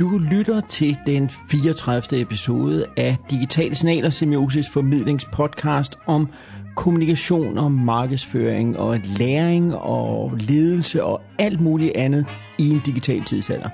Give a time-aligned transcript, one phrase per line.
[0.00, 2.20] Du lytter til den 34.
[2.20, 6.28] episode af Digitale Signaler Semiosis formidlingspodcast om
[6.74, 12.26] kommunikation og markedsføring og læring og ledelse og alt muligt andet
[12.58, 13.68] i en digital tidsalder.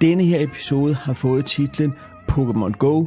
[0.00, 1.92] Denne her episode har fået titlen
[2.30, 3.06] Pokémon Go.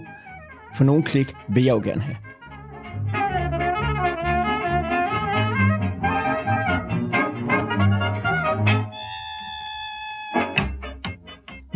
[0.75, 2.28] For nogle klik vil jeg jo gerne have.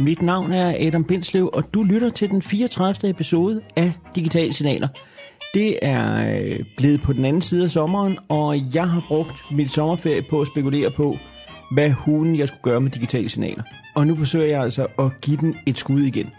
[0.04, 3.10] Mit navn er Adam Bindslev, og du lytter til den 34.
[3.10, 4.88] episode af Digitale Signaler.
[5.54, 9.70] Det er øh, blevet på den anden side af sommeren, og jeg har brugt min
[9.70, 11.18] sommerferie på at spekulere på,
[11.74, 13.64] hvad hunden jeg skulle gøre med digitale signaler.
[13.96, 16.30] Og nu forsøger jeg altså at give den et skud igen.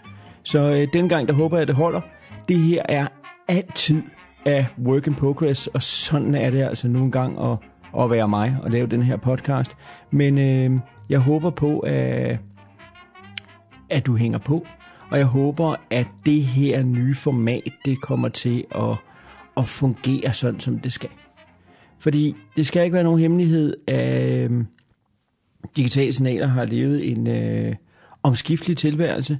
[0.42, 2.00] Så øh, den gang, der håber jeg, at det holder.
[2.48, 3.06] Det her er
[3.48, 4.02] altid
[4.46, 7.58] af work in progress, og sådan er det altså nogle gange at,
[8.02, 9.76] at være mig og lave den her podcast.
[10.10, 12.38] Men øh, jeg håber på, at
[13.90, 14.66] at du hænger på,
[15.10, 18.96] og jeg håber, at det her nye format, det kommer til at,
[19.56, 21.10] at fungere sådan, som det skal.
[21.98, 24.50] Fordi det skal ikke være nogen hemmelighed, at
[25.76, 27.74] digitale signaler har levet en øh,
[28.22, 29.38] omskiftelig tilværelse.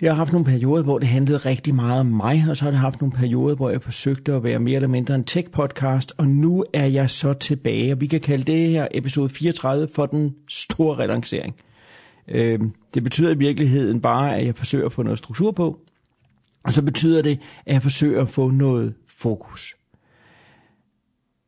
[0.00, 2.70] Det har haft nogle perioder, hvor det handlede rigtig meget om mig, og så har
[2.70, 6.26] det haft nogle perioder, hvor jeg forsøgte at være mere eller mindre en tech-podcast, og
[6.26, 10.34] nu er jeg så tilbage, og vi kan kalde det her episode 34 for den
[10.48, 11.54] store relancering.
[12.28, 12.60] Øh,
[12.94, 15.80] det betyder i virkeligheden bare, at jeg forsøger at få noget struktur på,
[16.64, 19.76] og så betyder det, at jeg forsøger at få noget fokus.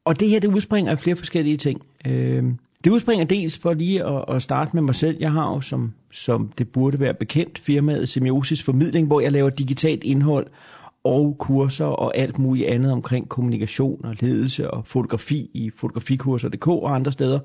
[0.04, 1.82] Og det her, det udspringer af flere forskellige ting.
[2.06, 2.44] Øh,
[2.84, 5.16] det udspringer dels for lige at, at starte med mig selv.
[5.20, 9.48] Jeg har jo, som, som det burde være bekendt, firmaet Semiosis Formidling, hvor jeg laver
[9.48, 10.46] digitalt indhold
[11.04, 16.94] og kurser og alt muligt andet omkring kommunikation og ledelse og fotografi i fotografikurser.dk og
[16.94, 17.40] andre steder.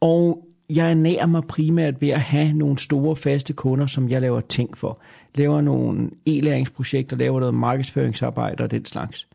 [0.00, 4.40] Og jeg ernærer mig primært ved at have nogle store faste kunder, som jeg laver
[4.40, 5.00] ting for.
[5.34, 9.28] Laver nogle e-læringsprojekter, laver noget markedsføringsarbejde og den slags.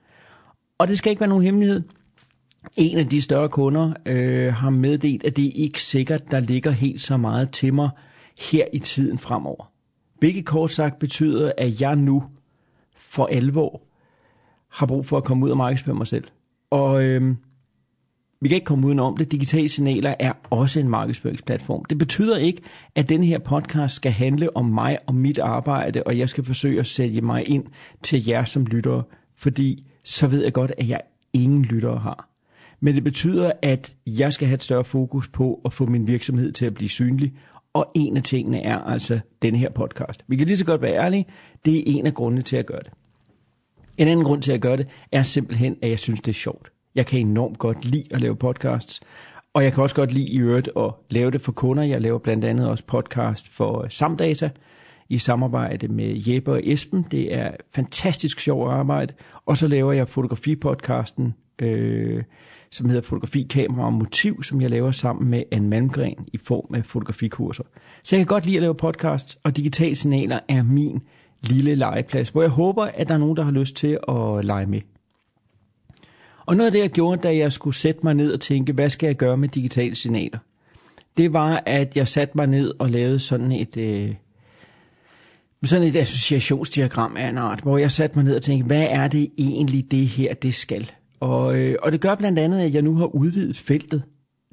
[0.78, 1.84] Og det skal ikke være nogen hemmelighed.
[2.76, 7.02] En af de større kunder øh, har meddelt, at det ikke sikkert, der ligger helt
[7.02, 7.90] så meget til mig
[8.52, 9.72] her i tiden fremover.
[10.20, 12.24] Hvilket kort sagt betyder, at jeg nu
[12.98, 13.82] for alvor
[14.70, 16.24] har brug for at komme ud og markedsføre mig selv.
[16.70, 17.36] Og øh,
[18.44, 19.32] vi kan ikke komme udenom det.
[19.32, 21.86] Digitale signaler er også en markedsføringsplatform.
[21.86, 22.62] Det betyder ikke,
[22.96, 26.80] at den her podcast skal handle om mig og mit arbejde, og jeg skal forsøge
[26.80, 27.64] at sælge mig ind
[28.02, 29.04] til jer som lyttere,
[29.36, 31.02] fordi så ved jeg godt, at jeg
[31.34, 32.30] ingen lyttere har.
[32.80, 36.52] Men det betyder, at jeg skal have et større fokus på at få min virksomhed
[36.52, 37.34] til at blive synlig,
[37.74, 40.24] og en af tingene er altså denne her podcast.
[40.28, 41.26] Vi kan lige så godt være ærlige,
[41.66, 42.92] det er en af grundene til at gøre det.
[43.98, 46.74] En anden grund til at gøre det er simpelthen, at jeg synes, det er sjovt.
[46.96, 49.02] Jeg kan enormt godt lide at lave podcasts,
[49.54, 51.84] og jeg kan også godt lide i øvrigt at lave det for kunder.
[51.84, 54.50] Jeg laver blandt andet også podcast for øh, Samdata
[55.10, 57.06] i samarbejde med Jeppe og Esben.
[57.12, 59.14] Det er fantastisk sjovt arbejde.
[59.46, 62.24] Og så laver jeg fotografipodcasten, øh,
[62.72, 66.76] som hedder Fotografi, Kamera og Motiv, som jeg laver sammen med Anne Malmgren i form
[66.76, 67.64] af fotografikurser.
[68.04, 71.02] Så jeg kan godt lide at lave podcasts, og digitale signaler er min
[71.42, 74.66] lille legeplads, hvor jeg håber, at der er nogen, der har lyst til at lege
[74.66, 74.82] med.
[76.46, 78.90] Og noget af det, jeg gjorde, da jeg skulle sætte mig ned og tænke, hvad
[78.90, 80.40] skal jeg gøre med digitale signaler?
[81.18, 84.16] Det var, at jeg satte mig ned og lavede sådan et, øh,
[85.64, 89.08] sådan et associationsdiagram af en art, hvor jeg satte mig ned og tænkte, hvad er
[89.08, 90.92] det egentlig, det her, det skal?
[91.20, 94.04] Og, øh, og det gør blandt andet, at jeg nu har udvidet feltet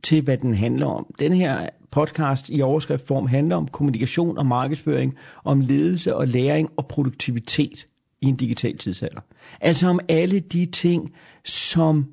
[0.02, 1.14] til, hvad den handler om.
[1.18, 5.14] Den her podcast i overskriftform handler om kommunikation og markedsføring,
[5.44, 7.86] om ledelse og læring og produktivitet
[8.20, 9.20] i en digital tidsalder.
[9.60, 11.14] Altså om alle de ting,
[11.44, 12.06] som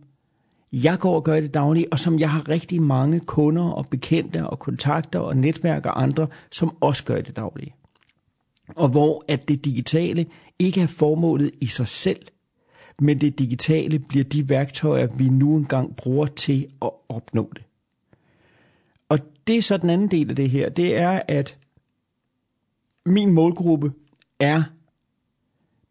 [0.71, 4.47] jeg går og gør det daglige, og som jeg har rigtig mange kunder og bekendte
[4.47, 7.75] og kontakter og netværk og andre, som også gør det daglige.
[8.75, 10.25] Og hvor at det digitale
[10.59, 12.21] ikke er formålet i sig selv,
[12.99, 17.63] men det digitale bliver de værktøjer, vi nu engang bruger til at opnå det.
[19.09, 21.57] Og det er så den anden del af det her, det er, at
[23.05, 23.91] min målgruppe
[24.39, 24.63] er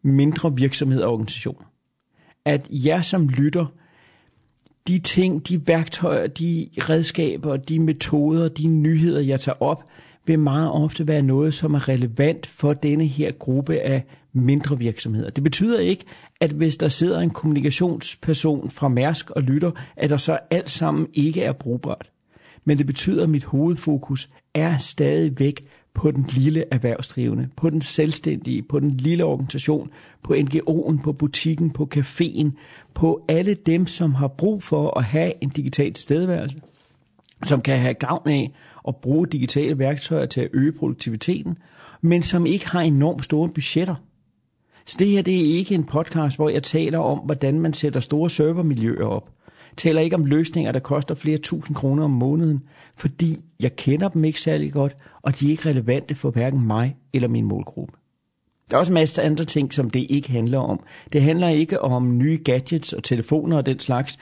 [0.03, 1.65] mindre virksomheder og organisationer.
[2.45, 3.65] At jeg som lytter,
[4.87, 9.83] de ting, de værktøjer, de redskaber, de metoder, de nyheder, jeg tager op,
[10.25, 14.03] vil meget ofte være noget, som er relevant for denne her gruppe af
[14.33, 15.29] mindre virksomheder.
[15.29, 16.05] Det betyder ikke,
[16.41, 21.07] at hvis der sidder en kommunikationsperson fra Mærsk og lytter, at der så alt sammen
[21.13, 22.09] ikke er brugbart.
[22.65, 25.63] Men det betyder, at mit hovedfokus er stadigvæk
[25.97, 29.89] på den lille erhvervsdrivende, på den selvstændige, på den lille organisation,
[30.23, 32.49] på NGO'en, på butikken, på caféen,
[32.93, 36.61] på alle dem, som har brug for at have en digital tilstedeværelse,
[37.45, 38.53] som kan have gavn af
[38.87, 41.57] at bruge digitale værktøjer til at øge produktiviteten,
[42.01, 43.95] men som ikke har enormt store budgetter.
[44.85, 47.99] Så det her det er ikke en podcast, hvor jeg taler om, hvordan man sætter
[47.99, 49.29] store servermiljøer op.
[49.71, 52.63] Jeg taler ikke om løsninger, der koster flere tusind kroner om måneden,
[52.97, 56.95] fordi jeg kender dem ikke særlig godt, og de er ikke relevante for hverken mig
[57.13, 57.93] eller min målgruppe.
[58.71, 60.79] Der er også masser af andre ting, som det ikke handler om.
[61.13, 64.17] Det handler ikke om nye gadgets og telefoner og den slags,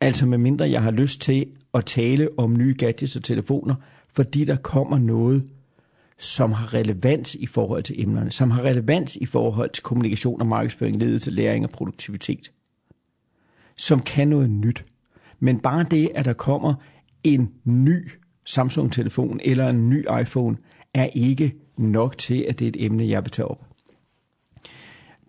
[0.00, 3.74] altså medmindre jeg har lyst til at tale om nye gadgets og telefoner,
[4.14, 5.48] fordi der kommer noget,
[6.18, 10.46] som har relevans i forhold til emnerne, som har relevans i forhold til kommunikation og
[10.46, 12.52] markedsføring, ledelse, læring og produktivitet,
[13.76, 14.84] som kan noget nyt.
[15.40, 16.74] Men bare det, at der kommer
[17.24, 18.10] en ny
[18.46, 20.56] Samsung-telefon eller en ny iPhone,
[20.94, 23.66] er ikke nok til, at det er et emne, jeg vil tage op.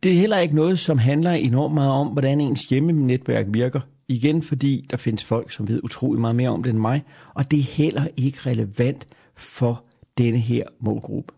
[0.03, 3.79] Det er heller ikke noget, som handler enormt meget om, hvordan ens hjemmenetværk virker.
[4.07, 7.03] Igen fordi der findes folk, som ved utrolig meget mere om det end mig,
[7.33, 9.83] og det er heller ikke relevant for
[10.17, 11.33] denne her målgruppe.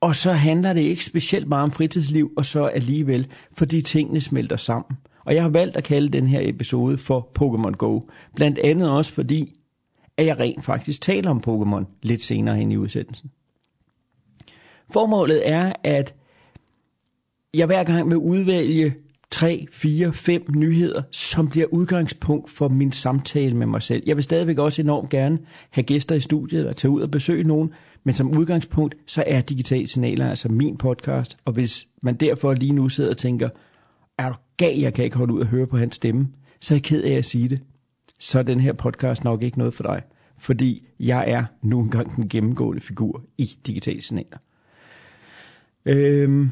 [0.00, 4.56] Og så handler det ikke specielt meget om fritidsliv, og så alligevel, fordi tingene smelter
[4.56, 4.98] sammen.
[5.24, 8.00] Og jeg har valgt at kalde den her episode for Pokémon Go.
[8.36, 9.52] Blandt andet også fordi,
[10.16, 13.30] at jeg rent faktisk taler om Pokémon lidt senere hen i udsendelsen.
[14.92, 16.14] Formålet er, at
[17.54, 18.94] jeg hver gang vil udvælge
[19.30, 24.02] 3, 4, 5 nyheder, som bliver udgangspunkt for min samtale med mig selv.
[24.06, 25.38] Jeg vil stadigvæk også enormt gerne
[25.70, 27.70] have gæster i studiet eller tage ud og besøge nogen,
[28.04, 32.72] men som udgangspunkt, så er Digitale Signaler altså min podcast, og hvis man derfor lige
[32.72, 33.48] nu sidder og tænker,
[34.18, 36.28] er du gal, jeg kan ikke holde ud og høre på hans stemme,
[36.60, 37.60] så er jeg ked af at sige det.
[38.24, 40.02] Så er den her podcast nok ikke noget for dig,
[40.38, 44.38] fordi jeg er nu engang den gennemgående figur i Digitale Signaler.
[45.86, 46.50] Øhm,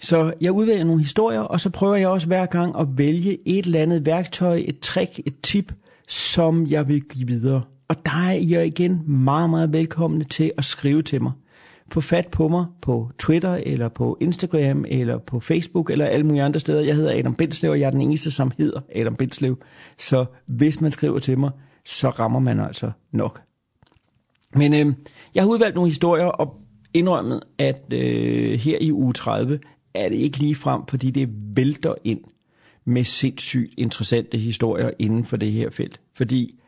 [0.00, 3.66] så jeg udvælger nogle historier, og så prøver jeg også hver gang at vælge et
[3.66, 5.72] eller andet værktøj, et trick, et tip,
[6.08, 7.62] som jeg vil give videre.
[7.88, 11.32] Og der er I igen meget, meget velkomne til at skrive til mig.
[11.92, 16.42] Få fat på mig på Twitter, eller på Instagram, eller på Facebook, eller alle mulige
[16.42, 16.80] andre steder.
[16.80, 19.58] Jeg hedder Adam Bindslev, og jeg er den eneste, som hedder Adam Bindslev.
[19.98, 21.50] Så hvis man skriver til mig,
[21.84, 23.42] så rammer man altså nok.
[24.54, 24.94] Men øh,
[25.34, 26.54] jeg har udvalgt nogle historier, og
[26.94, 29.60] indrømmet, at øh, her i uge 30
[29.94, 32.20] er det ikke lige frem, fordi det vælter ind
[32.84, 36.00] med sindssygt interessante historier inden for det her felt.
[36.14, 36.60] Fordi,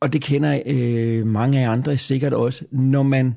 [0.00, 3.36] og det kender øh, mange af andre sikkert også, når man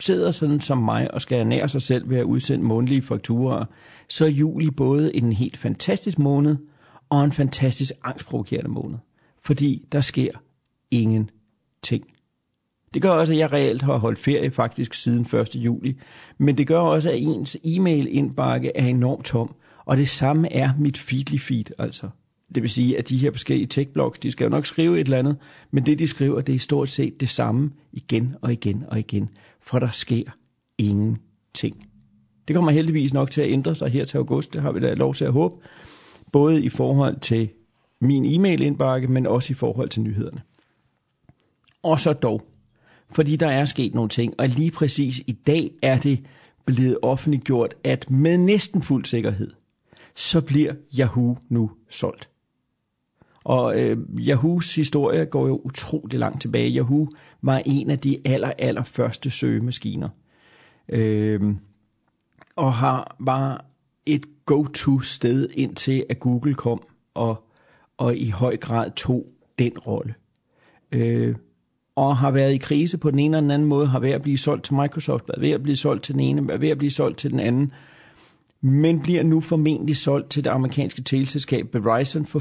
[0.00, 3.64] sidder sådan som mig og skal ernære sig selv ved at udsende månedlige fakturer,
[4.08, 6.56] så er juli både en helt fantastisk måned
[7.08, 8.98] og en fantastisk angstprovokerende måned.
[9.42, 10.30] Fordi der sker
[10.90, 12.04] ingenting.
[12.94, 15.54] Det gør også, at jeg reelt har holdt ferie faktisk siden 1.
[15.54, 15.96] juli.
[16.38, 19.54] Men det gør også, at ens e-mail-indbakke er enormt tom.
[19.84, 22.08] Og det samme er mit feedly feed, altså.
[22.54, 25.18] Det vil sige, at de her forskellige techblogs, de skal jo nok skrive et eller
[25.18, 25.36] andet,
[25.70, 29.28] men det de skriver, det er stort set det samme igen og igen og igen,
[29.68, 30.24] for der sker
[30.78, 31.86] ingenting.
[32.48, 34.94] Det kommer heldigvis nok til at ændre sig her til august, det har vi da
[34.94, 35.54] lov til at håbe,
[36.32, 37.48] både i forhold til
[38.00, 40.42] min e-mail-indbakke, men også i forhold til nyhederne.
[41.82, 42.42] Og så dog,
[43.10, 46.24] fordi der er sket nogle ting, og lige præcis i dag er det
[46.64, 49.50] blevet offentliggjort, at med næsten fuld sikkerhed,
[50.14, 52.28] så bliver Yahoo nu solgt.
[53.48, 56.76] Og øh, Yahoos historie går jo utrolig langt tilbage.
[56.76, 57.08] Yahoo
[57.42, 60.08] var en af de aller, aller første søgemaskiner.
[60.88, 61.40] Øh,
[62.56, 63.64] og har, var
[64.06, 66.82] et go-to sted indtil at Google kom
[67.14, 67.44] og,
[67.96, 69.26] og i høj grad tog
[69.58, 70.14] den rolle.
[70.92, 71.34] Øh,
[71.96, 74.22] og har været i krise på den ene eller den anden måde, har været at
[74.22, 76.78] blive solgt til Microsoft, været ved at blive solgt til den ene, været ved at
[76.78, 77.72] blive solgt til den anden,
[78.60, 82.38] men bliver nu formentlig solgt til det amerikanske teleselskab Verizon for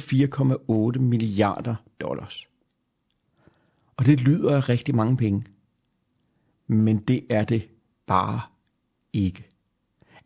[0.96, 2.48] 4,8 milliarder dollars.
[3.98, 5.44] Og det lyder af rigtig mange penge.
[6.68, 7.68] Men det er det
[8.08, 8.42] bare
[9.14, 9.48] ikke.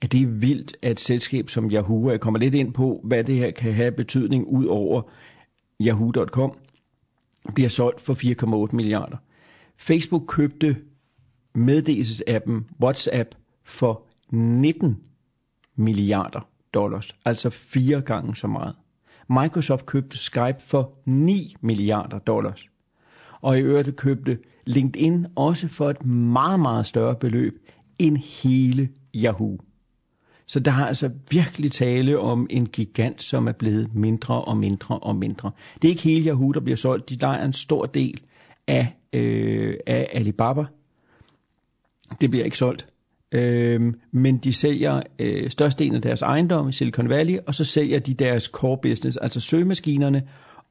[0.02, 3.24] At det er vildt, at et selskab som Yahoo, jeg kommer lidt ind på, hvad
[3.24, 5.02] det her kan have betydning ud over
[5.82, 6.58] yahoo.com,
[7.54, 8.14] bliver solgt for
[8.68, 9.18] 4,8 milliarder.
[9.78, 10.78] Facebook købte
[11.56, 15.04] meddelelsesappen WhatsApp for 19
[15.82, 18.76] milliarder dollars, altså fire gange så meget.
[19.30, 22.68] Microsoft købte Skype for 9 milliarder dollars.
[23.42, 27.54] Og i øvrigt købte LinkedIn også for et meget, meget større beløb
[28.00, 29.58] end hele Yahoo.
[30.46, 35.00] Så der har altså virkelig tale om en gigant, som er blevet mindre og mindre
[35.00, 35.52] og mindre.
[35.82, 37.10] Det er ikke hele Yahoo, der bliver solgt.
[37.10, 38.22] De er en stor del
[38.68, 40.66] af, øh, af Alibaba.
[42.22, 42.88] Det bliver ikke solgt.
[43.32, 48.00] Øh, men de sælger øh, størstedelen af deres ejendom i Silicon Valley, og så sælger
[48.00, 50.24] de deres core business, altså søgemaskinerne,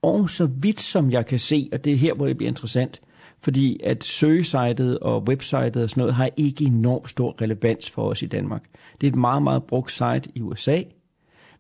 [0.03, 3.01] og så vidt som jeg kan se, og det er her, hvor det bliver interessant,
[3.43, 8.23] fordi at søgesitet og websitet og sådan noget har ikke enormt stor relevans for os
[8.23, 8.63] i Danmark.
[9.01, 10.83] Det er et meget, meget brugt site i USA,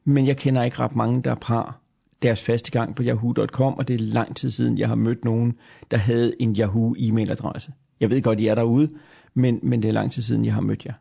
[0.05, 1.81] men jeg kender ikke ret mange, der har
[2.23, 5.55] deres faste gang på yahoo.com, og det er lang tid siden, jeg har mødt nogen,
[5.91, 7.73] der havde en Yahoo e-mailadresse.
[8.01, 8.91] Jeg ved godt, I er derude,
[9.35, 10.95] men, men det er lang tid siden, jeg har mødt jer.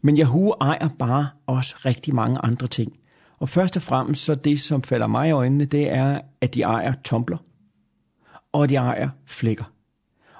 [0.00, 2.98] Men Yahoo ejer bare også rigtig mange andre ting.
[3.38, 6.62] Og først og fremmest så det, som falder mig i øjnene, det er, at de
[6.62, 7.36] ejer Tumblr,
[8.52, 9.62] og de ejer Flickr.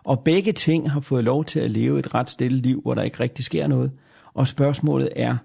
[0.05, 3.03] Og begge ting har fået lov til at leve et ret stille liv, hvor der
[3.03, 3.93] ikke rigtig sker noget.
[4.35, 5.37] Og spørgsmålet er,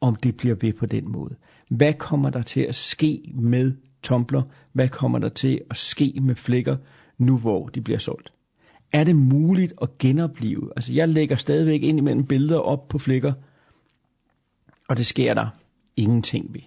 [0.00, 1.34] om det bliver ved på den måde.
[1.68, 4.40] Hvad kommer der til at ske med Tumblr?
[4.72, 6.74] Hvad kommer der til at ske med Flickr,
[7.18, 8.33] nu hvor de bliver solgt?
[8.94, 10.72] Er det muligt at genopleve?
[10.76, 13.32] Altså jeg lægger stadigvæk ind imellem billeder op på Flickr,
[14.88, 15.48] og det sker der
[15.96, 16.60] ingenting ved.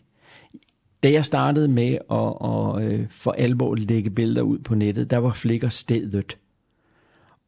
[1.04, 5.18] Da jeg startede med at, at, at for alvor lægge billeder ud på nettet, der
[5.18, 6.38] var Flickr stedet.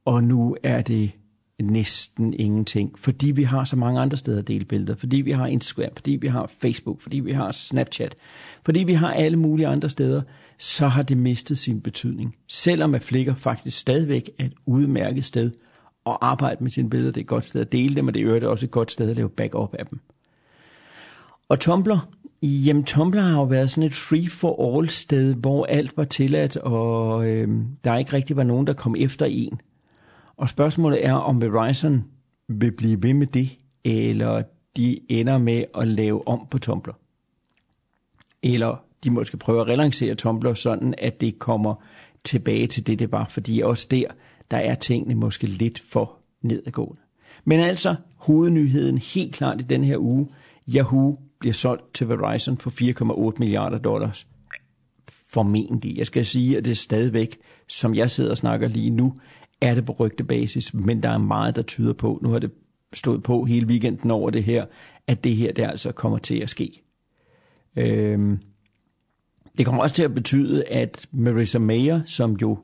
[0.05, 1.12] Og nu er det
[1.62, 5.48] næsten ingenting, fordi vi har så mange andre steder at dele billeder, fordi vi har
[5.48, 8.16] Instagram, fordi vi har Facebook, fordi vi har Snapchat,
[8.66, 10.22] fordi vi har alle mulige andre steder,
[10.60, 12.36] så har det mistet sin betydning.
[12.48, 15.51] Selvom at Flickr faktisk stadigvæk er et udmærket sted
[16.06, 18.44] at arbejde med sine billeder, det er et godt sted at dele dem, og det
[18.44, 20.00] er også et godt sted at lave backup af dem.
[21.50, 22.10] Og Tumblr,
[22.42, 27.48] jamen Tumblr har jo været sådan et free-for-all sted, hvor alt var tilladt, og øh,
[27.84, 29.62] der ikke rigtig var nogen, der kom efter en.
[30.39, 32.03] Og spørgsmålet er, om Verizon
[32.48, 33.50] vil blive ved med det,
[33.84, 34.43] eller
[34.77, 36.91] de ender med at lave om på Tumblr.
[38.43, 41.75] Eller de måske prøver at relancere Tumblr sådan, at det kommer
[42.24, 43.27] tilbage til det, det var.
[43.29, 44.03] Fordi også der,
[44.51, 47.01] der er tingene måske lidt for nedadgående.
[47.46, 50.27] Men altså, hovednyheden helt klart i den her uge,
[50.75, 52.69] Yahoo bliver solgt til Verizon for
[53.31, 54.27] 4,8 milliarder dollars.
[55.34, 55.98] Formentlig.
[55.98, 59.15] Jeg skal sige, at det er stadigvæk, som jeg sidder og snakker lige nu,
[59.62, 62.51] er det på rygtebasis, men der er meget, der tyder på, nu har det
[62.94, 64.66] stået på hele weekenden over det her,
[65.08, 66.84] at det her, der altså kommer til at ske.
[67.75, 68.39] Øhm,
[69.58, 72.58] det kommer også til at betyde, at Marissa Mayer, som jo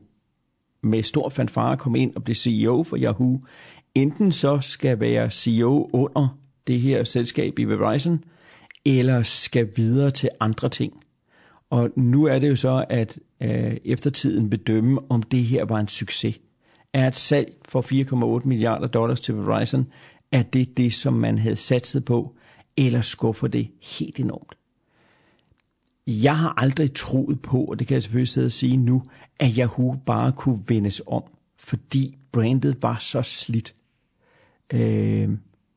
[0.83, 3.41] med stor fanfare kom ind og blev CEO for Yahoo,
[3.95, 6.37] enten så skal være CEO under
[6.67, 8.23] det her selskab i Verizon,
[8.85, 10.93] eller skal videre til andre ting.
[11.69, 15.87] Og nu er det jo så, at øh, eftertiden bedømme, om det her var en
[15.87, 16.39] succes
[16.95, 17.81] er et salg for
[18.39, 19.87] 4,8 milliarder dollars til Verizon,
[20.31, 22.35] er det det, som man havde satset på,
[22.77, 24.57] eller skuffer det helt enormt?
[26.07, 29.03] Jeg har aldrig troet på, og det kan jeg selvfølgelig sidde og sige nu,
[29.39, 31.23] at Yahoo bare kunne vendes om,
[31.57, 33.75] fordi brandet var så slidt.
[34.73, 35.29] Øh,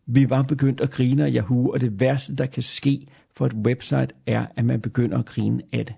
[0.06, 3.06] vi var begyndt at grine af Yahoo, og det værste, der kan ske
[3.36, 5.94] for et website, er, at man begynder at grine af det.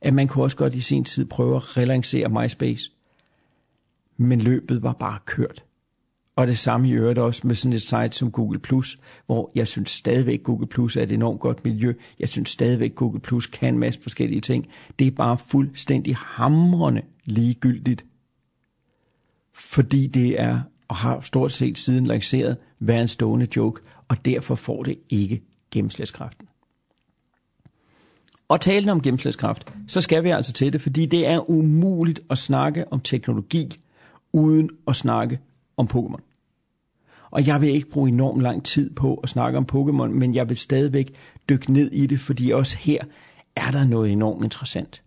[0.00, 2.90] At man kunne også godt i sin tid prøve at relancere MySpace
[4.16, 5.64] men løbet var bare kørt.
[6.36, 8.60] Og det samme i øvrigt også med sådan et site som Google+,
[9.26, 11.92] hvor jeg synes stadigvæk, Google Plus er et enormt godt miljø.
[12.18, 14.66] Jeg synes stadigvæk, Google Plus kan en masse forskellige ting.
[14.98, 18.04] Det er bare fuldstændig hamrende ligegyldigt.
[19.52, 24.54] Fordi det er, og har stort set siden lanceret, været en stående joke, og derfor
[24.54, 26.48] får det ikke gennemslagskraften.
[28.48, 32.38] Og talen om gennemslagskraft, så skal vi altså til det, fordi det er umuligt at
[32.38, 33.76] snakke om teknologi
[34.34, 35.40] uden at snakke
[35.76, 36.20] om Pokémon.
[37.30, 40.48] Og jeg vil ikke bruge enormt lang tid på at snakke om Pokémon, men jeg
[40.48, 41.14] vil stadigvæk
[41.48, 43.04] dykke ned i det, fordi også her
[43.56, 45.02] er der noget enormt interessant.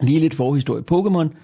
[0.00, 0.84] Lige lidt forhistorie.
[0.92, 1.34] Pokémon,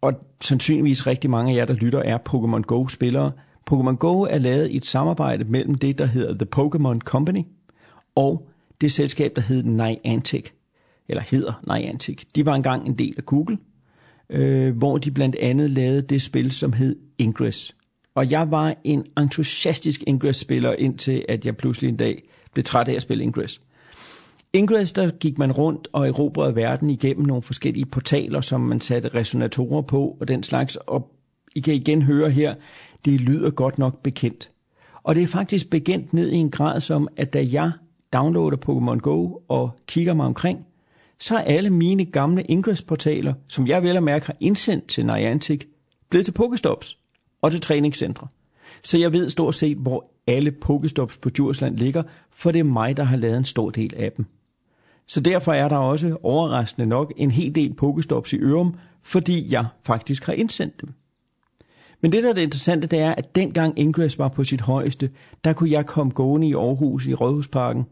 [0.00, 3.32] og sandsynligvis rigtig mange af jer, der lytter, er Pokémon Go-spillere.
[3.70, 7.42] Pokémon Go er lavet i et samarbejde mellem det, der hedder The Pokémon Company,
[8.14, 8.48] og
[8.80, 10.46] det selskab, der hedder Niantic,
[11.08, 12.22] eller hedder Niantic.
[12.34, 13.58] De var engang en del af Google,
[14.30, 17.76] øh, hvor de blandt andet lavede det spil, som hed Ingress.
[18.14, 22.94] Og jeg var en entusiastisk Ingress-spiller, indtil at jeg pludselig en dag blev træt af
[22.94, 23.60] at spille Ingress.
[24.52, 29.08] Ingress, der gik man rundt og erobrede verden igennem nogle forskellige portaler, som man satte
[29.08, 30.76] resonatorer på og den slags.
[30.76, 31.10] Og
[31.54, 32.54] I kan igen høre her,
[33.04, 34.50] det lyder godt nok bekendt.
[35.02, 37.72] Og det er faktisk bekendt ned i en grad som, at da jeg
[38.12, 40.66] downloader Pokémon Go og kigger mig omkring,
[41.24, 45.60] så er alle mine gamle Ingress-portaler, som jeg vel og mærke har indsendt til Niantic,
[46.10, 46.98] blevet til Pokestops
[47.42, 48.26] og til træningscentre.
[48.82, 52.96] Så jeg ved stort set, hvor alle Pokestops på Djursland ligger, for det er mig,
[52.96, 54.26] der har lavet en stor del af dem.
[55.06, 59.66] Så derfor er der også overraskende nok en hel del Pokestops i Ørum, fordi jeg
[59.82, 60.92] faktisk har indsendt dem.
[62.00, 65.10] Men det, der er det interessante, det er, at dengang Ingress var på sit højeste,
[65.44, 67.86] der kunne jeg komme gående i Aarhus i Rådhusparken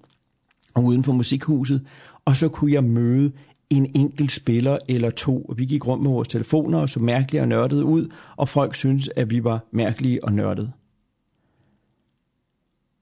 [0.75, 1.87] og uden for musikhuset,
[2.25, 3.33] og så kunne jeg møde
[3.71, 5.55] en enkelt spiller eller to.
[5.57, 9.11] Vi gik rundt med vores telefoner og så mærkelige og nørdede ud, og folk syntes,
[9.17, 10.73] at vi var mærkelige og nørdede.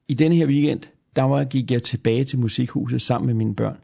[0.08, 0.80] I denne her weekend,
[1.16, 3.78] der var, gik jeg tilbage til musikhuset sammen med mine børn,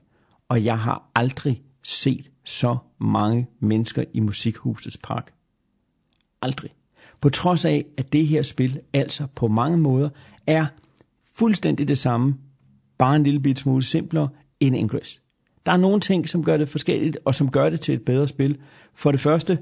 [0.49, 5.33] og jeg har aldrig set så mange mennesker i musikhusets park.
[6.43, 6.71] Aldrig.
[7.21, 10.09] På trods af, at det her spil altså på mange måder
[10.47, 10.67] er
[11.35, 12.37] fuldstændig det samme,
[12.99, 14.29] bare en lille bit smule simplere
[14.61, 15.23] end Ingress.
[15.67, 18.29] Der er nogle ting, som gør det forskelligt, og som gør det til et bedre
[18.29, 18.59] spil.
[18.95, 19.59] For det første,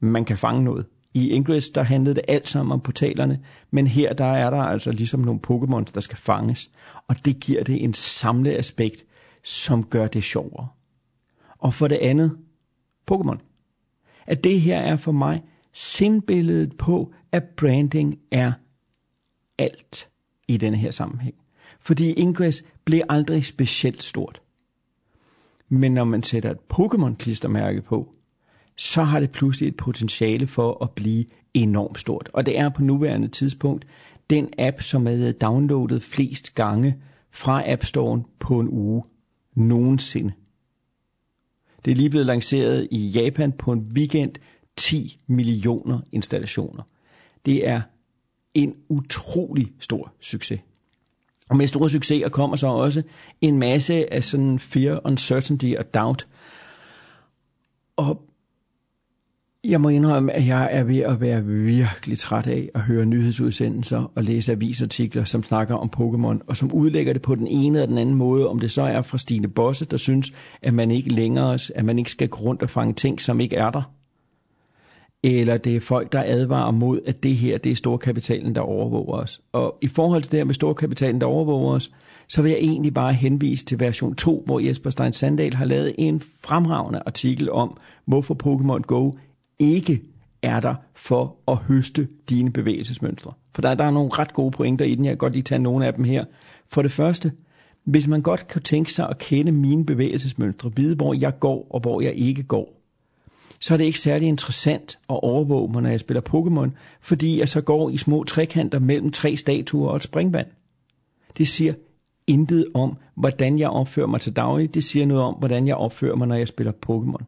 [0.00, 0.86] man kan fange noget.
[1.14, 3.40] I Ingress, der handlede det alt sammen om portalerne,
[3.70, 6.70] men her der er der altså ligesom nogle Pokémon, der skal fanges,
[7.08, 9.04] og det giver det en samlet aspekt,
[9.44, 10.68] som gør det sjovere.
[11.58, 12.36] Og for det andet,
[13.10, 13.38] Pokémon.
[14.26, 15.42] At det her er for mig
[15.72, 18.52] sindbilledet på, at branding er
[19.58, 20.08] alt
[20.48, 21.34] i denne her sammenhæng.
[21.80, 24.42] Fordi Ingress blev aldrig specielt stort.
[25.74, 28.14] Men når man sætter et Pokémon-klistermærke på,
[28.76, 31.24] så har det pludselig et potentiale for at blive
[31.54, 32.30] enormt stort.
[32.32, 33.86] Og det er på nuværende tidspunkt
[34.30, 36.96] den app, som er downloadet flest gange
[37.30, 39.02] fra App Store'en på en uge
[39.54, 40.32] nogensinde.
[41.84, 44.32] Det er lige blevet lanceret i Japan på en weekend
[44.76, 46.82] 10 millioner installationer.
[47.46, 47.80] Det er
[48.54, 50.60] en utrolig stor succes.
[51.52, 53.02] Og med store succeser kommer så også
[53.40, 56.28] en masse af sådan fear, uncertainty og doubt.
[57.96, 58.22] Og
[59.64, 64.12] jeg må indrømme, at jeg er ved at være virkelig træt af at høre nyhedsudsendelser
[64.14, 67.86] og læse avisartikler, som snakker om Pokémon, og som udlægger det på den ene eller
[67.86, 70.32] den anden måde, om det så er fra Stine Bosse, der synes,
[70.62, 73.56] at man ikke længere, at man ikke skal gå rundt og fange ting, som ikke
[73.56, 73.92] er der.
[75.22, 79.14] Eller det er folk, der advarer mod, at det her, det er storkapitalen, der overvåger
[79.14, 79.40] os.
[79.52, 81.90] Og i forhold til det her med storkapitalen, der overvåger os,
[82.28, 85.94] så vil jeg egentlig bare henvise til version 2, hvor Jesper Stein Sandal har lavet
[85.98, 89.12] en fremragende artikel om, hvorfor Pokémon Go
[89.58, 90.02] ikke
[90.42, 93.32] er der for at høste dine bevægelsesmønstre.
[93.54, 95.58] For der, der er nogle ret gode pointer i den, jeg kan godt lige tage
[95.58, 96.24] nogle af dem her.
[96.68, 97.32] For det første,
[97.84, 101.80] hvis man godt kan tænke sig at kende mine bevægelsesmønstre, vide hvor jeg går og
[101.80, 102.81] hvor jeg ikke går,
[103.62, 106.70] så er det ikke særlig interessant at overvåge mig, når jeg spiller Pokémon,
[107.00, 110.46] fordi jeg så går i små trekanter mellem tre statuer og et springvand.
[111.38, 111.72] Det siger
[112.26, 114.74] intet om, hvordan jeg opfører mig til daglig.
[114.74, 117.24] Det siger noget om, hvordan jeg opfører mig, når jeg spiller Pokémon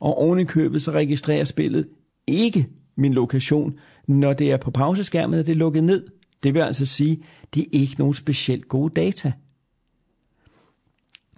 [0.00, 1.88] og oven i købet så registrerer spillet
[2.26, 6.06] ikke min lokation, når det er på pauseskærmen, og det er lukket ned.
[6.42, 7.22] Det vil altså sige,
[7.54, 9.32] det er ikke nogen specielt gode data.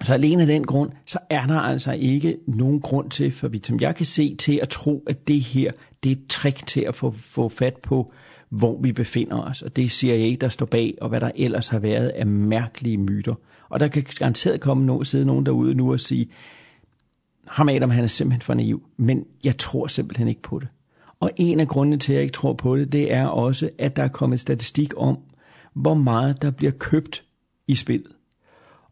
[0.02, 3.66] Så alene af den grund, så er der altså ikke nogen grund til, for vidt
[3.66, 6.80] som jeg kan se, til at tro, at det her, det er et trick til
[6.80, 8.12] at få, få fat på,
[8.48, 9.62] hvor vi befinder os.
[9.62, 12.98] Og det er CIA, der står bag, og hvad der ellers har været af mærkelige
[12.98, 13.34] myter.
[13.68, 16.28] Og der kan garanteret komme nogen, sidde nogen derude nu og sige,
[17.46, 20.68] ham Adam, han er simpelthen for naiv, men jeg tror simpelthen ikke på det.
[21.20, 23.96] Og en af grundene til, at jeg ikke tror på det, det er også, at
[23.96, 25.18] der er kommet statistik om,
[25.74, 27.24] hvor meget der bliver købt
[27.66, 28.12] i spillet.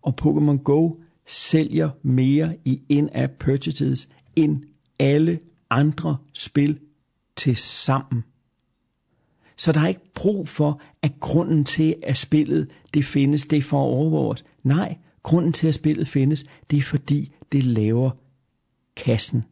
[0.07, 0.91] Og Pokémon Go
[1.27, 4.63] sælger mere i in-app purchases end
[4.99, 5.41] alle
[5.71, 6.79] andre spil
[7.37, 8.25] til sammen.
[9.57, 13.63] Så der er ikke brug for, at grunden til, at spillet det findes, det er
[13.63, 14.45] for overvåget.
[14.63, 18.11] Nej, grunden til, at spillet findes, det er fordi, det laver
[18.97, 19.45] kassen.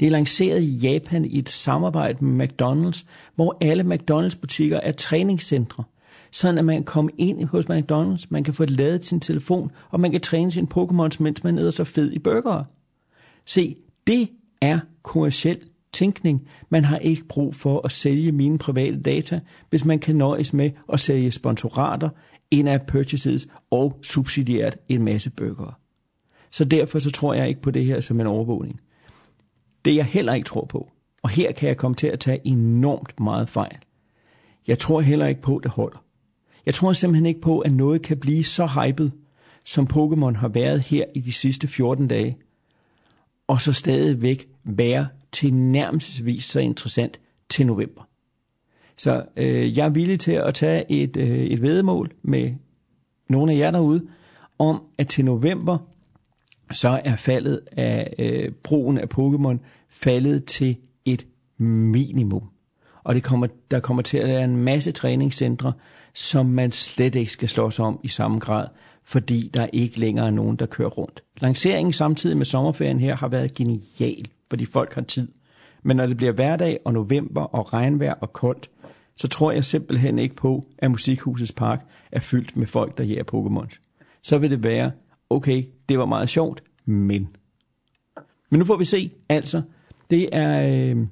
[0.00, 4.92] Det er lanceret i Japan i et samarbejde med McDonald's, hvor alle McDonald's butikker er
[4.92, 5.84] træningscentre.
[6.30, 10.00] Sådan at man kan komme ind hos McDonald's, man kan få ladet sin telefon, og
[10.00, 12.64] man kan træne sin Pokémons, mens man æder så fed i burger.
[13.46, 14.28] Se, det
[14.60, 15.58] er kommersiel
[15.92, 16.48] tænkning.
[16.68, 19.40] Man har ikke brug for at sælge mine private data,
[19.70, 22.08] hvis man kan nøjes med at sælge sponsorater,
[22.50, 25.72] in-app purchases og subsidieret en masse burgere.
[26.50, 28.80] Så derfor så tror jeg ikke på det her som en overvågning.
[29.84, 30.88] Det jeg heller ikke tror på,
[31.22, 33.76] og her kan jeg komme til at tage enormt meget fejl.
[34.66, 36.04] Jeg tror heller ikke på, at det holder.
[36.66, 39.12] Jeg tror simpelthen ikke på, at noget kan blive så hypet,
[39.64, 42.36] som Pokémon har været her i de sidste 14 dage,
[43.48, 48.02] og så stadigvæk være til nærmest så interessant til november.
[48.96, 52.54] Så øh, jeg er villig til at tage et, øh, et vedemål med
[53.28, 54.06] nogle af jer derude,
[54.58, 55.78] om at til november,
[56.72, 59.58] så er faldet af øh, brugen af Pokémon
[59.90, 61.26] faldet til et
[61.58, 62.42] minimum.
[63.04, 65.72] Og det kommer, der kommer til at være en masse træningscentre,
[66.14, 68.66] som man slet ikke skal slås om i samme grad,
[69.04, 71.22] fordi der ikke længere er nogen, der kører rundt.
[71.40, 75.28] Lanceringen samtidig med sommerferien her har været genial, fordi folk har tid.
[75.82, 78.70] Men når det bliver hverdag og november og regnvejr og koldt,
[79.16, 83.24] så tror jeg simpelthen ikke på, at Musikhusets Park er fyldt med folk, der jæger
[83.34, 83.78] Pokémon.
[84.22, 84.90] Så vil det være
[85.30, 87.28] okay, det var meget sjovt, men
[88.50, 89.62] Men nu får vi se, altså.
[90.10, 90.90] Det er...
[90.96, 91.06] Øh,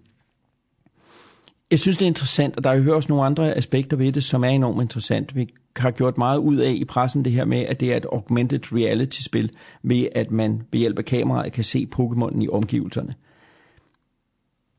[1.71, 4.25] jeg synes, det er interessant, og der er jo også nogle andre aspekter ved det,
[4.25, 5.37] som er enormt interessant.
[5.37, 8.07] Vi har gjort meget ud af i pressen det her med, at det er et
[8.13, 9.51] augmented reality-spil,
[9.83, 13.15] ved at man ved hjælp af kameraet kan se Pokémonen i omgivelserne.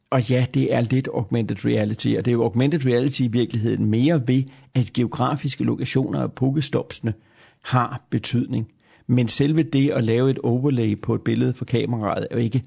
[0.10, 3.86] Og ja, det er lidt augmented reality, og det er jo augmented reality i virkeligheden
[3.86, 4.44] mere ved,
[4.76, 7.14] at geografiske lokationer af Pokestopsene
[7.62, 8.72] har betydning.
[9.08, 12.64] Men selve det at lave et overlay på et billede for kameraet er jo ikke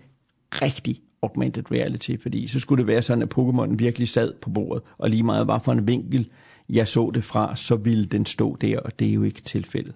[0.52, 4.82] rigtig augmented reality, fordi så skulle det være sådan, at Pokémon virkelig sad på bordet,
[4.98, 6.28] og lige meget var for en vinkel,
[6.68, 9.94] jeg så det fra, så ville den stå der, og det er jo ikke tilfældet.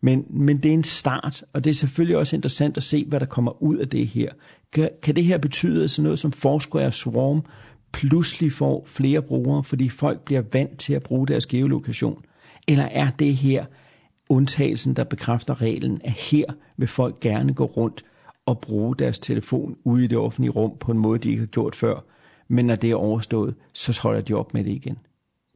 [0.00, 3.20] Men, men det er en start, og det er selvfølgelig også interessant at se, hvad
[3.20, 4.32] der kommer ud af det her.
[4.72, 7.44] Kan, kan det her betyde, at sådan noget som Foursquare Swarm
[7.92, 12.24] pludselig får flere brugere, fordi folk bliver vant til at bruge deres geolokation?
[12.68, 13.64] Eller er det her
[14.28, 16.44] undtagelsen, der bekræfter reglen, at her
[16.76, 18.04] vil folk gerne gå rundt
[18.46, 21.46] og bruge deres telefon ude i det offentlige rum på en måde, de ikke har
[21.46, 22.04] gjort før.
[22.48, 24.98] Men når det er overstået, så holder de op med det igen.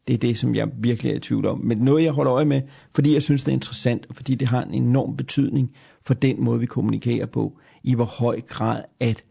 [0.08, 1.58] Det er det, som jeg virkelig er i tvivl om.
[1.58, 2.62] Men noget, jeg holder øje med,
[2.94, 5.72] fordi jeg synes, det er interessant, og fordi det har en enorm betydning
[6.02, 9.24] for den måde, vi kommunikerer på, i hvor høj grad, at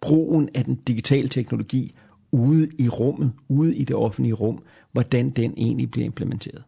[0.00, 1.94] brugen af den digitale teknologi
[2.32, 6.62] ude i rummet, ude i det offentlige rum, hvordan den egentlig bliver implementeret.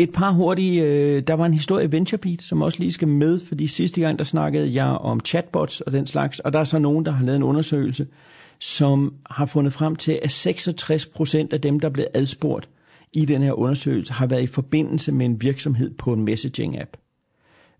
[0.00, 3.40] Et par hurtige, øh, der var en historie i VentureBeat, som også lige skal med,
[3.40, 6.78] fordi sidste gang der snakkede jeg om chatbots og den slags, og der er så
[6.78, 8.06] nogen, der har lavet en undersøgelse,
[8.60, 12.68] som har fundet frem til, at 66 procent af dem, der blev adspurgt
[13.12, 16.92] i den her undersøgelse, har været i forbindelse med en virksomhed på en messaging-app.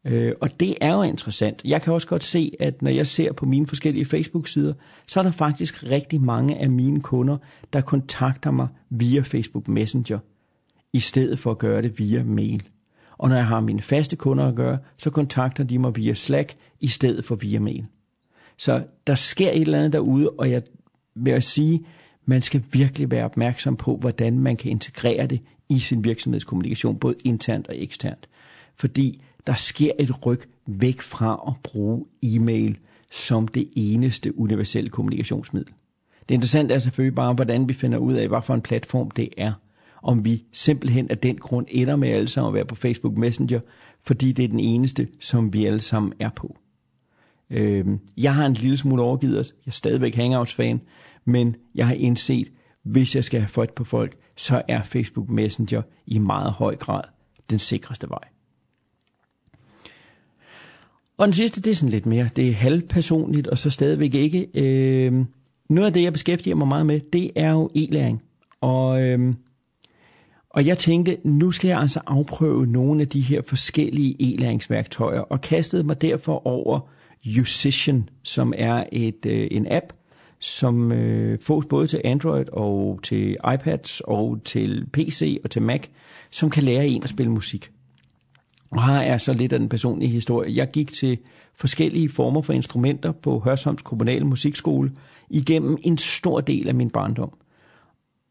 [0.04, 1.62] Øh, og det er jo interessant.
[1.64, 4.74] Jeg kan også godt se, at når jeg ser på mine forskellige Facebook-sider,
[5.08, 7.36] så er der faktisk rigtig mange af mine kunder,
[7.72, 10.18] der kontakter mig via Facebook Messenger–
[10.92, 12.68] i stedet for at gøre det via mail.
[13.18, 16.56] Og når jeg har mine faste kunder at gøre, så kontakter de mig via Slack
[16.80, 17.86] i stedet for via mail.
[18.56, 20.62] Så der sker et eller andet derude, og jeg
[21.14, 21.86] vil sige,
[22.24, 27.14] man skal virkelig være opmærksom på, hvordan man kan integrere det i sin virksomhedskommunikation, både
[27.24, 28.28] internt og eksternt.
[28.76, 32.78] Fordi der sker et ryg væk fra at bruge e-mail
[33.10, 35.72] som det eneste universelle kommunikationsmiddel.
[36.28, 39.28] Det interessante er selvfølgelig bare, hvordan vi finder ud af, hvad for en platform det
[39.36, 39.52] er
[40.02, 43.60] om vi simpelthen af den grund ender med alle sammen at være på Facebook Messenger,
[44.02, 46.56] fordi det er den eneste, som vi alle sammen er på.
[47.50, 49.54] Øhm, jeg har en lille smule overgivet os.
[49.66, 50.80] Jeg er stadigvæk Hangouts-fan,
[51.24, 52.48] men jeg har indset,
[52.82, 57.02] hvis jeg skal have fået på folk, så er Facebook Messenger i meget høj grad
[57.50, 58.28] den sikreste vej.
[61.18, 64.48] Og den sidste, det er sådan lidt mere, det er halvpersonligt, og så stadigvæk ikke.
[64.54, 65.24] Øh,
[65.68, 68.22] noget af det, jeg beskæftiger mig meget med, det er jo e-læring.
[68.60, 69.34] Og øh,
[70.50, 75.40] og jeg tænkte, nu skal jeg altså afprøve nogle af de her forskellige e-læringsværktøjer, og
[75.40, 76.80] kastede mig derfor over
[77.40, 79.92] Usition, som er et, øh, en app,
[80.40, 85.82] som øh, fås både til Android og til iPads og til PC og til Mac,
[86.30, 87.70] som kan lære en at spille musik.
[88.70, 90.56] Og her er så lidt af den personlige historie.
[90.56, 91.18] Jeg gik til
[91.56, 94.92] forskellige former for instrumenter på Hørsholms Kommunale Musikskole
[95.30, 97.32] igennem en stor del af min barndom.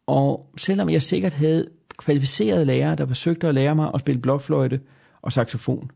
[0.07, 4.81] Og selvom jeg sikkert havde kvalificerede lærere, der forsøgte at lære mig at spille blokfløjte
[5.21, 5.91] og saxofon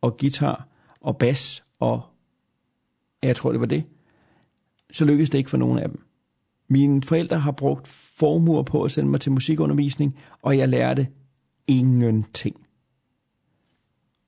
[0.00, 0.68] og guitar
[1.00, 2.02] og bas og
[3.22, 3.84] jeg tror det var det,
[4.92, 6.02] så lykkedes det ikke for nogen af dem.
[6.68, 11.08] Mine forældre har brugt formuer på at sende mig til musikundervisning, og jeg lærte
[11.66, 12.56] ingenting.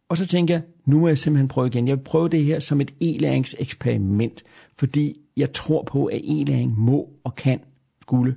[0.08, 1.88] Og så tænker jeg, nu må jeg simpelthen prøve igen.
[1.88, 4.42] Jeg vil prøve det her som et e-læringseksperiment,
[4.76, 7.60] fordi jeg tror på, at e-læring må og kan
[8.02, 8.36] skulle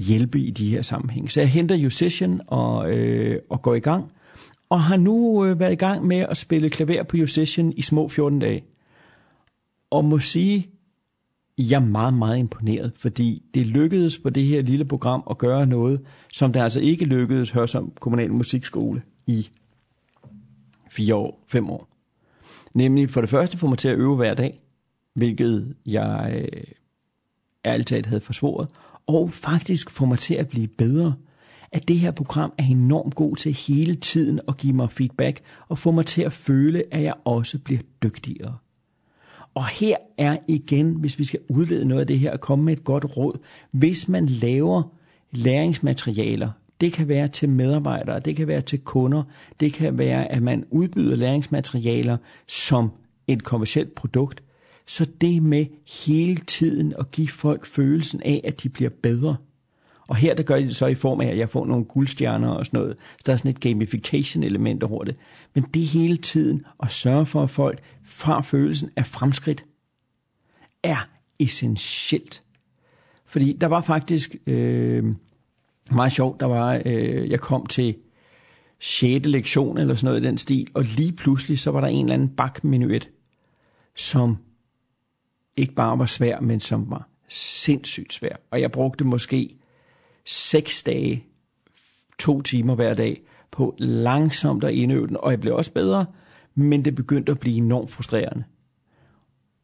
[0.00, 1.30] hjælpe i de her sammenhæng.
[1.30, 4.12] Så jeg henter Usician og, øh, og går i gang,
[4.68, 8.08] og har nu øh, været i gang med at spille klaver på Usician i små
[8.08, 8.64] 14 dage.
[9.90, 10.68] Og må sige,
[11.58, 15.66] jeg er meget, meget imponeret, fordi det lykkedes på det her lille program at gøre
[15.66, 16.00] noget,
[16.32, 19.48] som der altså ikke lykkedes høre som kommunal musikskole i
[20.90, 21.88] fire år, fem år.
[22.74, 24.60] Nemlig for det første få mig til at øve hver dag,
[25.14, 26.62] hvilket jeg øh,
[27.64, 28.68] ærligt talt havde forsvoret,
[29.06, 31.14] og faktisk få mig til at blive bedre.
[31.72, 35.78] At det her program er enormt god til hele tiden at give mig feedback og
[35.78, 38.56] få mig til at føle, at jeg også bliver dygtigere.
[39.54, 42.72] Og her er igen, hvis vi skal udlede noget af det her og komme med
[42.72, 43.38] et godt råd,
[43.70, 44.82] hvis man laver
[45.32, 49.22] læringsmaterialer, det kan være til medarbejdere, det kan være til kunder,
[49.60, 52.16] det kan være, at man udbyder læringsmaterialer
[52.48, 52.90] som
[53.26, 54.42] et kommersielt produkt,
[54.90, 55.66] så det med
[56.04, 59.36] hele tiden at give folk følelsen af, at de bliver bedre.
[60.08, 62.48] Og her der gør de det så i form af, at jeg får nogle guldstjerner
[62.50, 62.96] og sådan noget.
[63.10, 65.16] Så der er sådan et gamification element over det.
[65.54, 69.64] Men det hele tiden at sørge for, at folk fra følelsen af fremskridt
[70.82, 72.42] er essentielt.
[73.26, 75.04] Fordi der var faktisk øh,
[75.92, 77.96] meget sjovt, der var, øh, jeg kom til
[78.80, 79.26] 6.
[79.26, 82.14] lektion eller sådan noget i den stil, og lige pludselig så var der en eller
[82.14, 83.08] anden bakmenuet,
[83.96, 84.36] som
[85.60, 88.36] ikke bare var svær, men som var sindssygt svær.
[88.50, 89.56] Og jeg brugte måske
[90.26, 91.24] seks dage,
[92.18, 96.06] to timer hver dag, på langsomt at indøve den, og jeg blev også bedre,
[96.54, 98.44] men det begyndte at blive enormt frustrerende.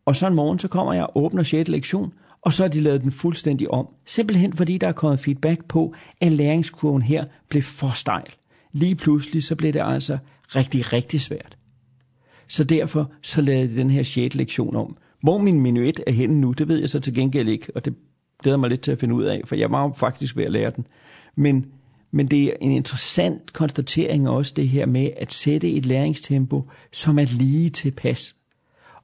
[0.05, 1.69] Og så en morgen, så kommer jeg og åbner 6.
[1.69, 3.89] lektion, og så har de lavet den fuldstændig om.
[4.05, 8.35] Simpelthen fordi der er kommet feedback på, at læringskurven her blev for stejl.
[8.73, 11.59] Lige pludselig så blev det altså rigtig, rigtig svært.
[12.49, 14.35] Så derfor så lavede de den her 6.
[14.35, 14.97] lektion om.
[15.27, 17.95] Hvor min minuet er henne nu, det ved jeg så til gengæld ikke, og det
[18.43, 20.53] glæder mig lidt til at finde ud af, for jeg var jo faktisk ved at
[20.53, 20.87] lære den.
[21.37, 21.67] Men,
[22.11, 27.19] men det er en interessant konstatering også det her med at sætte et læringstempo, som
[27.19, 28.37] er lige tilpas.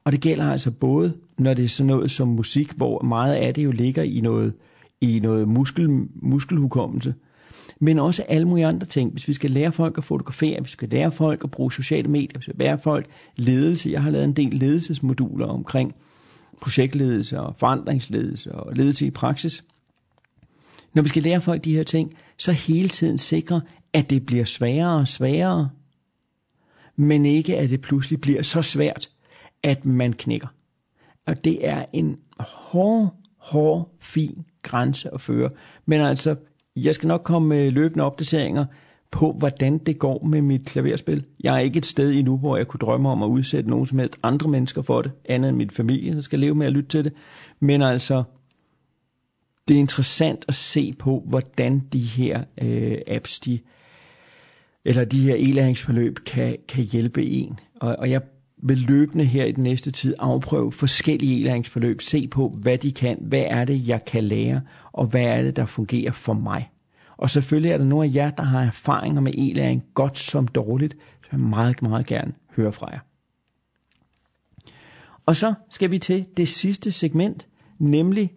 [0.03, 3.53] Og det gælder altså både, når det er sådan noget som musik, hvor meget af
[3.53, 4.53] det jo ligger i noget,
[5.01, 7.13] i noget muskel, muskelhukommelse,
[7.79, 9.11] men også alle mulige andre ting.
[9.11, 12.07] Hvis vi skal lære folk at fotografere, hvis vi skal lære folk at bruge sociale
[12.07, 13.05] medier, hvis vi skal lære folk
[13.35, 13.89] ledelse.
[13.89, 15.95] Jeg har lavet en del ledelsesmoduler omkring
[16.63, 19.63] projektledelse og forandringsledelse og ledelse i praksis.
[20.93, 23.61] Når vi skal lære folk de her ting, så hele tiden sikre,
[23.93, 25.69] at det bliver sværere og sværere,
[26.95, 29.09] men ikke at det pludselig bliver så svært,
[29.63, 30.47] at man knækker.
[31.25, 35.49] Og det er en hård, hård, fin grænse at føre.
[35.85, 36.35] Men altså,
[36.75, 38.65] jeg skal nok komme med løbende opdateringer
[39.13, 41.23] på, hvordan det går med mit klaverspil.
[41.43, 43.99] Jeg er ikke et sted endnu, hvor jeg kunne drømme om at udsætte nogen som
[43.99, 46.89] helst andre mennesker for det, andet end min familie, der skal leve med at lytte
[46.89, 47.13] til det.
[47.59, 48.23] Men altså,
[49.67, 53.59] det er interessant at se på, hvordan de her øh, apps, de,
[54.85, 57.59] eller de her e-læringsforløb kan, kan hjælpe en.
[57.81, 58.21] Og, og jeg
[58.63, 63.17] vil løbende her i den næste tid afprøve forskellige e-læringsforløb, se på, hvad de kan,
[63.21, 66.69] hvad er det, jeg kan lære, og hvad er det, der fungerer for mig.
[67.23, 70.95] Og selvfølgelig er der nogle af jer, der har erfaringer med e-læring, godt som dårligt,
[71.21, 72.99] så jeg meget, meget gerne høre fra jer.
[75.25, 77.47] Og så skal vi til det sidste segment,
[77.79, 78.33] nemlig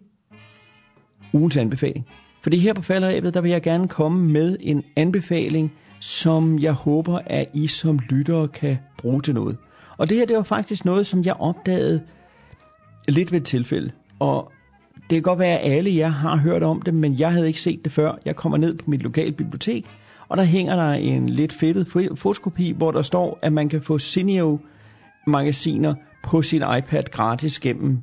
[1.33, 2.07] ugens anbefaling.
[2.41, 7.19] Fordi her på falderæbet, der vil jeg gerne komme med en anbefaling, som jeg håber,
[7.25, 9.57] at I som lyttere kan bruge til noget.
[9.97, 12.01] Og det her, det var faktisk noget, som jeg opdagede
[13.07, 13.91] lidt ved et tilfælde.
[14.19, 14.51] Og
[15.09, 17.61] det kan godt være, at alle jer har hørt om det, men jeg havde ikke
[17.61, 18.17] set det før.
[18.25, 19.85] Jeg kommer ned på mit lokale bibliotek,
[20.29, 23.97] og der hænger der en lidt fedtet fotoskopi, hvor der står, at man kan få
[23.97, 25.93] Cineo-magasiner
[26.23, 28.01] på sin iPad gratis gennem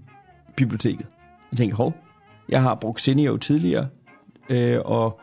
[0.56, 1.06] biblioteket.
[1.52, 1.94] Jeg tænker, hov,
[2.48, 3.86] jeg har brugt Cineo tidligere,
[4.48, 5.20] øh, og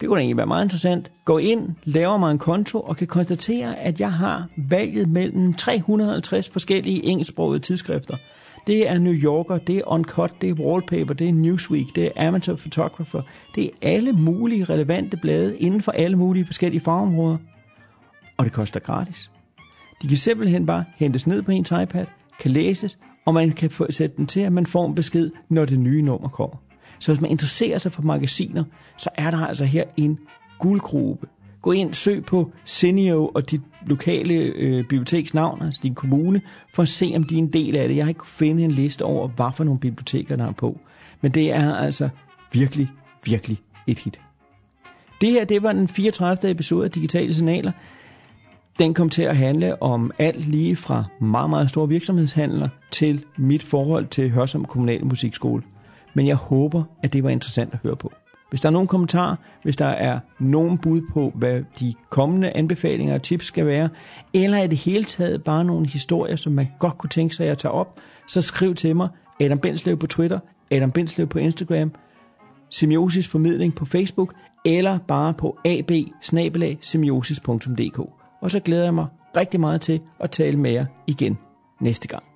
[0.00, 1.10] det kunne egentlig være meget interessant.
[1.24, 6.48] Gå ind, laver mig en konto og kan konstatere, at jeg har valget mellem 350
[6.48, 8.16] forskellige engelsksprogede tidsskrifter.
[8.66, 12.28] Det er New Yorker, det er Uncut, det er Wallpaper, det er Newsweek, det er
[12.28, 13.22] Amateur Photographer.
[13.54, 17.36] Det er alle mulige relevante blade inden for alle mulige forskellige fagområder.
[18.36, 19.30] Og det koster gratis.
[20.02, 22.06] De kan simpelthen bare hentes ned på ens iPad,
[22.40, 25.64] kan læses, og man kan få, sætte den til, at man får en besked, når
[25.64, 26.56] det nye nummer kommer.
[26.98, 28.64] Så hvis man interesserer sig for magasiner,
[28.96, 30.18] så er der altså her en
[30.58, 31.26] guldgruppe.
[31.64, 36.40] Gå ind, søg på Cineo og dit lokale øh, biblioteks navn, altså din kommune,
[36.74, 37.96] for at se, om de er en del af det.
[37.96, 40.78] Jeg har ikke kunnet finde en liste over, hvad for nogle biblioteker, der er på.
[41.20, 42.08] Men det er altså
[42.52, 42.90] virkelig,
[43.24, 44.20] virkelig et hit.
[45.20, 46.50] Det her, det var den 34.
[46.50, 47.72] episode af Digitale Signaler.
[48.78, 53.62] Den kom til at handle om alt lige fra meget, meget store virksomhedshandler til mit
[53.62, 55.62] forhold til Hørsom Kommunale Musikskole
[56.14, 58.12] men jeg håber, at det var interessant at høre på.
[58.54, 63.14] Hvis der er nogen kommentar, hvis der er nogen bud på, hvad de kommende anbefalinger
[63.14, 63.88] og tips skal være,
[64.34, 67.58] eller er det hele taget bare nogle historier, som man godt kunne tænke sig at
[67.58, 69.08] tage op, så skriv til mig,
[69.40, 70.38] Adam Benslev på Twitter,
[70.70, 71.92] Adam Benslev på Instagram,
[72.70, 75.90] Semiosis Formidling på Facebook, eller bare på ab
[78.40, 81.38] Og så glæder jeg mig rigtig meget til at tale med jer igen
[81.80, 82.33] næste gang.